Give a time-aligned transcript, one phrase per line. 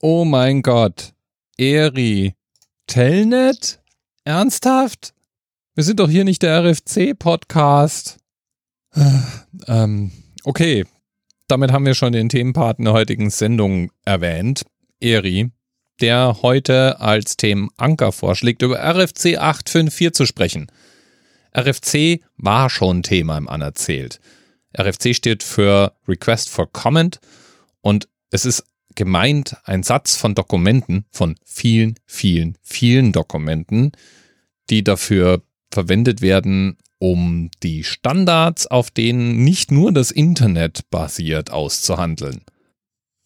[0.00, 1.14] Oh mein Gott.
[1.56, 2.34] Eri.
[2.86, 3.80] Telnet?
[4.24, 5.14] Ernsthaft?
[5.74, 8.18] Wir sind doch hier nicht der RFC-Podcast.
[9.66, 10.12] ähm,
[10.44, 10.84] okay.
[11.48, 14.64] Damit haben wir schon den Themenpartner der heutigen Sendung erwähnt.
[15.00, 15.50] Eri,
[16.00, 20.66] der heute als Themenanker vorschlägt, über RFC 854 zu sprechen.
[21.56, 24.20] RFC war schon Thema im Anerzählt.
[24.76, 27.20] RFC steht für Request for Comment
[27.80, 33.92] und es ist gemeint ein Satz von Dokumenten, von vielen, vielen, vielen Dokumenten,
[34.70, 42.42] die dafür verwendet werden, um die Standards, auf denen nicht nur das Internet basiert, auszuhandeln.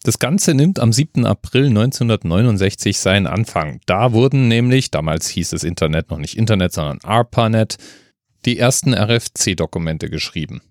[0.05, 1.27] Das Ganze nimmt am 7.
[1.27, 3.81] April 1969 seinen Anfang.
[3.87, 7.77] Da wurden nämlich, damals hieß das Internet noch nicht Internet, sondern ARPANET,
[8.45, 10.63] die ersten RFC-Dokumente geschrieben.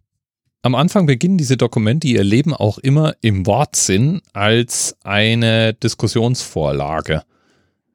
[0.61, 7.23] Am Anfang beginnen diese Dokumente ihr Leben auch immer im Wortsinn als eine Diskussionsvorlage.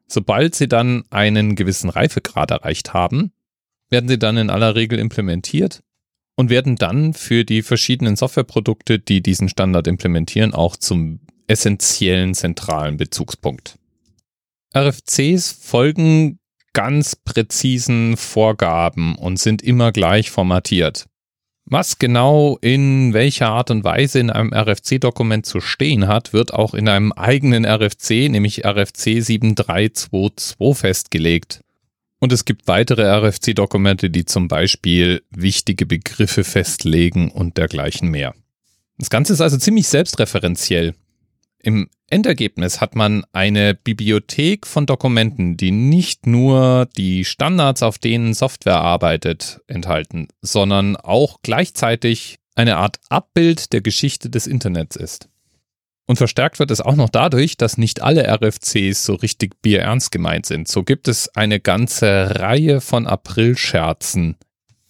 [0.07, 3.31] Sobald sie dann einen gewissen Reifegrad erreicht haben,
[3.89, 5.83] werden sie dann in aller Regel implementiert
[6.35, 12.97] und werden dann für die verschiedenen Softwareprodukte, die diesen Standard implementieren, auch zum essentiellen zentralen
[12.97, 13.77] Bezugspunkt.
[14.75, 16.39] RFCs folgen
[16.73, 21.05] ganz präzisen Vorgaben und sind immer gleich formatiert.
[21.65, 26.73] Was genau in welcher Art und Weise in einem RFC-Dokument zu stehen hat, wird auch
[26.73, 31.61] in einem eigenen RFC, nämlich RFC 7322 festgelegt.
[32.19, 38.33] Und es gibt weitere RFC-Dokumente, die zum Beispiel wichtige Begriffe festlegen und dergleichen mehr.
[38.97, 40.95] Das Ganze ist also ziemlich selbstreferenziell.
[41.63, 48.33] Im Endergebnis hat man eine Bibliothek von Dokumenten, die nicht nur die Standards, auf denen
[48.33, 55.29] Software arbeitet, enthalten, sondern auch gleichzeitig eine Art Abbild der Geschichte des Internets ist.
[56.05, 60.45] Und verstärkt wird es auch noch dadurch, dass nicht alle RFCs so richtig bierernst gemeint
[60.45, 60.67] sind.
[60.67, 64.35] So gibt es eine ganze Reihe von Aprilscherzen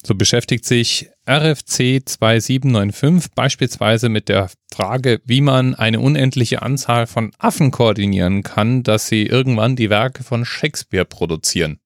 [0.06, 7.32] so beschäftigt sich RFC 2795 beispielsweise mit der Frage, wie man eine unendliche Anzahl von
[7.38, 11.78] Affen koordinieren kann, dass sie irgendwann die Werke von Shakespeare produzieren.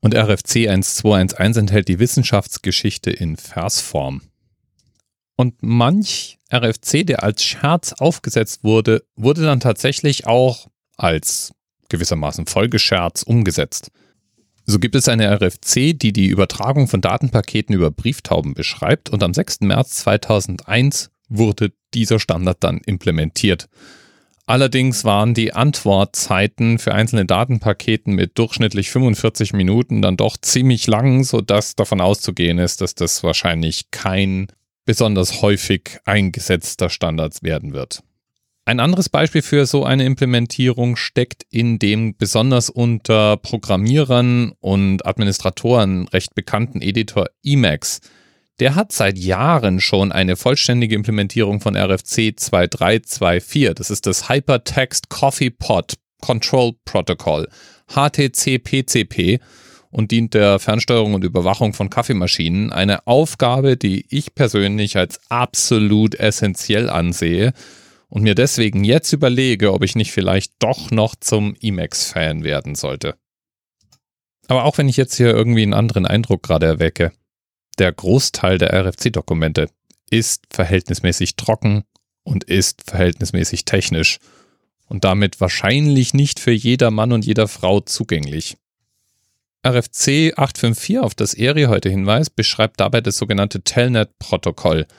[0.00, 4.22] Und RFC 1211 enthält die Wissenschaftsgeschichte in Versform.
[5.36, 11.52] Und manch RFC, der als Scherz aufgesetzt wurde, wurde dann tatsächlich auch als
[11.88, 13.90] gewissermaßen Folgescherz umgesetzt.
[14.68, 19.32] So gibt es eine RFC, die die Übertragung von Datenpaketen über Brieftauben beschreibt und am
[19.32, 19.60] 6.
[19.60, 23.68] März 2001 wurde dieser Standard dann implementiert.
[24.44, 31.22] Allerdings waren die Antwortzeiten für einzelne Datenpaketen mit durchschnittlich 45 Minuten dann doch ziemlich lang,
[31.22, 34.48] sodass davon auszugehen ist, dass das wahrscheinlich kein
[34.84, 38.02] besonders häufig eingesetzter Standard werden wird.
[38.68, 46.08] Ein anderes Beispiel für so eine Implementierung steckt in dem besonders unter Programmierern und Administratoren
[46.08, 48.00] recht bekannten Editor Emacs.
[48.58, 53.72] Der hat seit Jahren schon eine vollständige Implementierung von RFC 2324.
[53.72, 57.48] Das ist das Hypertext Coffee Pot Control Protocol,
[57.94, 59.38] HTC-PCP
[59.92, 62.72] und dient der Fernsteuerung und Überwachung von Kaffeemaschinen.
[62.72, 67.52] Eine Aufgabe, die ich persönlich als absolut essentiell ansehe
[68.08, 73.16] und mir deswegen jetzt überlege, ob ich nicht vielleicht doch noch zum Emacs-Fan werden sollte.
[74.48, 77.12] Aber auch wenn ich jetzt hier irgendwie einen anderen Eindruck gerade erwecke,
[77.78, 79.68] der Großteil der RFC-Dokumente
[80.08, 81.82] ist verhältnismäßig trocken
[82.22, 84.18] und ist verhältnismäßig technisch
[84.86, 88.56] und damit wahrscheinlich nicht für jeder Mann und jeder Frau zugänglich.
[89.66, 94.86] RFC 854, auf das Eri heute hinweist, beschreibt dabei das sogenannte Telnet-Protokoll–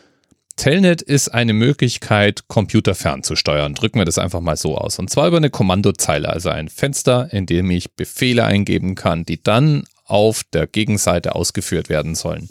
[0.57, 3.75] Telnet ist eine Möglichkeit, Computer fernzusteuern.
[3.75, 4.97] Drücken wir das einfach mal so aus.
[4.97, 9.41] Und zwar über eine Kommandozeile, also ein Fenster, in dem ich Befehle eingeben kann, die
[9.41, 12.49] dann auf der Gegenseite ausgeführt werden sollen.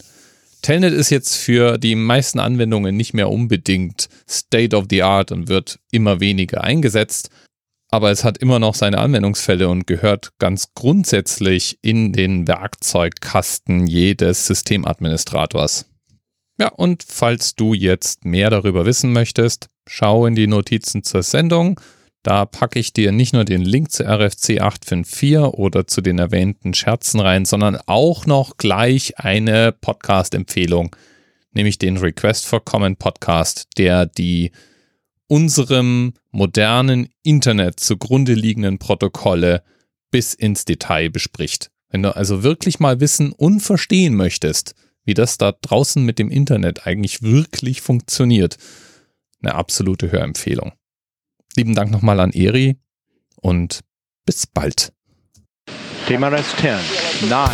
[0.62, 5.48] Telnet ist jetzt für die meisten Anwendungen nicht mehr unbedingt State of the Art und
[5.48, 7.30] wird immer weniger eingesetzt,
[7.90, 14.46] aber es hat immer noch seine Anwendungsfälle und gehört ganz grundsätzlich in den Werkzeugkasten jedes
[14.46, 15.86] Systemadministrators.
[16.58, 21.80] Ja, und falls du jetzt mehr darüber wissen möchtest, schau in die Notizen zur Sendung.
[22.22, 26.74] Da packe ich dir nicht nur den Link zu RFC 854 oder zu den erwähnten
[26.74, 30.96] Scherzen rein, sondern auch noch gleich eine Podcast-Empfehlung,
[31.52, 34.50] nämlich den Request for Comment Podcast, der die
[35.28, 39.62] unserem modernen Internet zugrunde liegenden Protokolle
[40.10, 41.70] bis ins Detail bespricht.
[41.90, 44.74] Wenn du also wirklich mal wissen und verstehen möchtest,
[45.06, 48.58] wie das da draußen mit dem Internet eigentlich wirklich funktioniert.
[49.40, 50.72] Eine absolute Hörempfehlung.
[51.56, 52.76] Lieben Dank nochmal an Eri.
[53.40, 53.80] und
[54.26, 54.92] bis bald.
[56.06, 56.78] TMRS 10,
[57.28, 57.48] 9,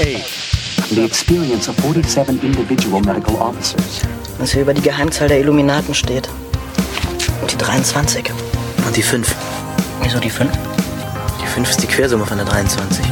[0.00, 0.48] 8.
[0.90, 4.02] The experience of 47 individual medical officers.
[4.38, 6.28] Was hier über die Geheimzahl der Illuminaten steht.
[7.42, 8.30] Und die 23.
[8.86, 9.34] Und die 5.
[10.02, 10.50] Wieso die 5?
[11.42, 13.04] Die 5 ist die Quersumme von der 23.